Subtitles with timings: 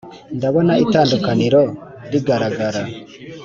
[0.37, 1.61] ndabona itandukaniro
[2.11, 2.81] rigaragara